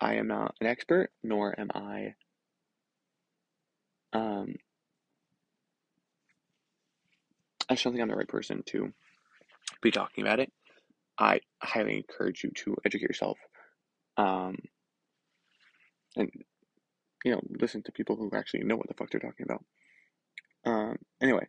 I 0.00 0.14
am 0.14 0.26
not 0.26 0.54
an 0.60 0.66
expert, 0.66 1.10
nor 1.22 1.58
am 1.58 1.70
I 1.74 2.14
um, 4.12 4.56
I 7.68 7.74
just 7.74 7.84
don't 7.84 7.92
think 7.92 8.02
I'm 8.02 8.08
the 8.08 8.16
right 8.16 8.28
person 8.28 8.62
to 8.66 8.92
be 9.82 9.90
talking 9.90 10.24
about 10.24 10.40
it. 10.40 10.52
I 11.18 11.40
highly 11.62 11.96
encourage 11.96 12.44
you 12.44 12.50
to 12.50 12.76
educate 12.84 13.08
yourself 13.08 13.38
um, 14.18 14.56
and 16.16 16.30
you 17.24 17.32
know 17.32 17.40
listen 17.48 17.82
to 17.84 17.92
people 17.92 18.16
who 18.16 18.30
actually 18.34 18.64
know 18.64 18.76
what 18.76 18.88
the 18.88 18.94
fuck 18.94 19.10
they're 19.10 19.20
talking 19.20 19.46
about. 19.48 19.64
Um, 20.64 20.96
anyway, 21.22 21.46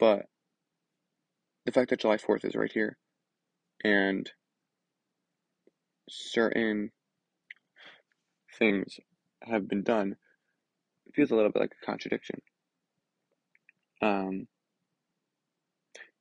but 0.00 0.26
the 1.66 1.72
fact 1.72 1.90
that 1.90 2.00
July 2.00 2.16
Fourth 2.16 2.44
is 2.44 2.56
right 2.56 2.72
here, 2.72 2.96
and 3.84 4.28
certain 6.08 6.90
things 8.58 8.98
have 9.42 9.68
been 9.68 9.82
done, 9.82 10.16
feels 11.14 11.30
a 11.30 11.36
little 11.36 11.52
bit 11.52 11.60
like 11.60 11.74
a 11.80 11.86
contradiction. 11.86 12.40
Um, 14.00 14.48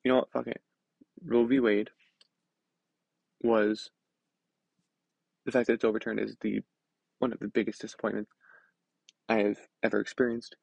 you 0.03 0.11
know 0.11 0.17
what? 0.17 0.31
Fuck 0.31 0.47
it. 0.47 0.61
Roe 1.23 1.45
v. 1.45 1.59
Wade 1.59 1.89
was 3.43 3.91
the 5.45 5.51
fact 5.51 5.67
that 5.67 5.73
it's 5.73 5.85
overturned 5.85 6.19
is 6.19 6.35
the 6.41 6.61
one 7.19 7.33
of 7.33 7.39
the 7.39 7.47
biggest 7.47 7.81
disappointments 7.81 8.31
I 9.29 9.37
have 9.37 9.57
ever 9.83 9.99
experienced, 9.99 10.55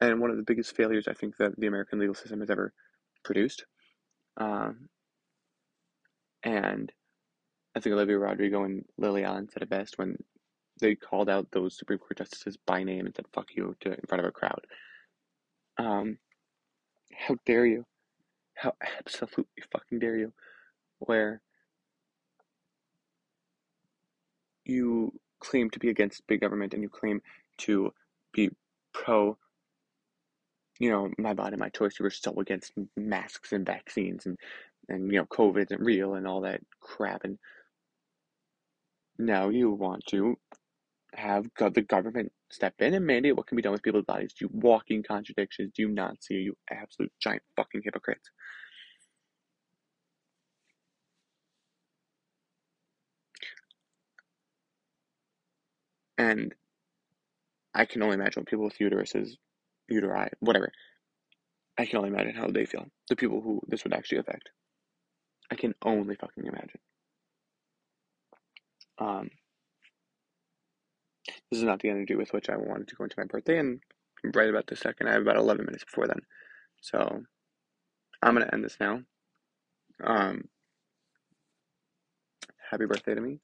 and 0.00 0.20
one 0.20 0.30
of 0.30 0.36
the 0.36 0.42
biggest 0.42 0.74
failures 0.76 1.08
I 1.08 1.14
think 1.14 1.36
that 1.38 1.58
the 1.58 1.66
American 1.66 1.98
legal 1.98 2.14
system 2.14 2.40
has 2.40 2.50
ever 2.50 2.72
produced. 3.24 3.64
Um, 4.36 4.88
and 6.42 6.92
I 7.74 7.80
think 7.80 7.94
Olivia 7.94 8.18
Rodrigo 8.18 8.64
and 8.64 8.84
Lily 8.98 9.24
Allen 9.24 9.48
said 9.48 9.62
it 9.62 9.68
best 9.68 9.98
when 9.98 10.16
they 10.80 10.94
called 10.94 11.28
out 11.28 11.50
those 11.52 11.76
Supreme 11.76 11.98
Court 11.98 12.18
justices 12.18 12.56
by 12.66 12.82
name 12.82 13.06
and 13.06 13.14
said 13.14 13.26
"fuck 13.32 13.48
you" 13.54 13.76
to 13.80 13.90
in 13.90 14.00
front 14.08 14.20
of 14.20 14.26
a 14.28 14.32
crowd. 14.32 14.66
Um, 15.78 16.18
how 17.16 17.36
dare 17.46 17.66
you? 17.66 17.84
How 18.54 18.74
absolutely 18.98 19.62
fucking 19.72 19.98
dare 19.98 20.16
you? 20.16 20.32
Where 20.98 21.40
you 24.64 25.12
claim 25.40 25.70
to 25.70 25.78
be 25.78 25.90
against 25.90 26.26
big 26.26 26.40
government 26.40 26.72
and 26.72 26.82
you 26.82 26.88
claim 26.88 27.20
to 27.58 27.92
be 28.32 28.50
pro 28.94 29.36
you 30.78 30.90
know 30.90 31.10
my 31.18 31.34
body 31.34 31.56
my 31.56 31.68
choice 31.70 31.98
you 31.98 32.04
were 32.04 32.10
so 32.10 32.32
against 32.38 32.72
masks 32.96 33.52
and 33.52 33.66
vaccines 33.66 34.26
and 34.26 34.38
and 34.88 35.10
you 35.10 35.18
know 35.18 35.26
covid 35.26 35.64
isn't 35.64 35.80
real 35.80 36.14
and 36.14 36.26
all 36.26 36.42
that 36.42 36.60
crap 36.80 37.24
and 37.24 37.38
now 39.18 39.48
you 39.48 39.70
want 39.70 40.04
to 40.06 40.36
have 41.14 41.44
the 41.74 41.82
government 41.82 42.32
step 42.52 42.74
in 42.80 42.94
and 42.94 43.06
mandate 43.06 43.36
what 43.36 43.46
can 43.46 43.56
be 43.56 43.62
done 43.62 43.72
with 43.72 43.82
people's 43.82 44.04
bodies 44.04 44.34
you 44.40 44.48
walking 44.52 45.02
contradictions 45.02 45.72
do 45.74 45.82
you 45.82 45.88
not 45.88 46.22
see 46.22 46.34
you 46.34 46.56
absolute 46.70 47.12
giant 47.20 47.42
fucking 47.56 47.82
hypocrites 47.84 48.30
And 56.22 56.54
I 57.74 57.84
can 57.84 58.02
only 58.02 58.14
imagine 58.14 58.44
people 58.44 58.64
with 58.64 58.78
uteruses, 58.78 59.30
uteri, 59.90 60.28
whatever. 60.40 60.70
I 61.78 61.86
can 61.86 61.98
only 61.98 62.10
imagine 62.10 62.34
how 62.34 62.48
they 62.48 62.66
feel. 62.66 62.86
The 63.08 63.16
people 63.16 63.40
who 63.40 63.60
this 63.66 63.82
would 63.82 63.94
actually 63.94 64.18
affect. 64.18 64.50
I 65.50 65.56
can 65.56 65.74
only 65.82 66.14
fucking 66.14 66.46
imagine. 66.46 66.80
Um, 68.98 69.30
this 71.52 71.58
is 71.58 71.64
not 71.64 71.80
the 71.80 71.90
energy 71.90 72.14
with 72.14 72.32
which 72.32 72.48
I 72.48 72.56
wanted 72.56 72.88
to 72.88 72.94
go 72.94 73.04
into 73.04 73.16
my 73.18 73.26
birthday, 73.26 73.58
and 73.58 73.78
right 74.34 74.48
about 74.48 74.66
this 74.68 74.80
second, 74.80 75.06
I 75.06 75.12
have 75.12 75.20
about 75.20 75.36
11 75.36 75.66
minutes 75.66 75.84
before 75.84 76.06
then. 76.06 76.20
So, 76.80 77.24
I'm 78.22 78.34
going 78.34 78.46
to 78.46 78.54
end 78.54 78.64
this 78.64 78.78
now. 78.80 79.02
Um, 80.02 80.48
happy 82.70 82.86
birthday 82.86 83.14
to 83.14 83.20
me. 83.20 83.38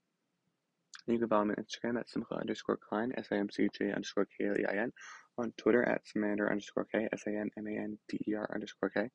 You 1.06 1.18
can 1.18 1.28
follow 1.28 1.44
me 1.44 1.54
on 1.58 1.64
Instagram 1.64 2.00
at 2.00 2.08
Simcha 2.08 2.34
underscore 2.34 2.78
Klein, 2.78 3.12
S 3.18 3.26
I 3.30 3.36
M 3.36 3.50
C 3.50 3.68
J 3.78 3.92
underscore 3.92 4.26
K 4.38 4.46
L 4.46 4.58
E 4.58 4.64
I 4.64 4.82
N, 4.84 4.92
on 5.36 5.52
Twitter 5.58 5.86
at 5.86 6.00
Samander 6.06 6.50
underscore 6.50 6.86
K, 6.90 7.08
S 7.12 7.24
A 7.26 7.30
N 7.30 7.50
M 7.58 7.66
A 7.66 7.72
N 7.72 7.98
D 8.08 8.18
E 8.26 8.34
R 8.34 8.48
underscore 8.54 8.88
K. 8.88 9.10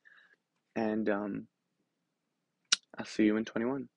And 0.76 1.10
um, 1.10 1.48
I'll 3.00 3.06
see 3.06 3.24
you 3.24 3.38
in 3.38 3.46
21. 3.46 3.90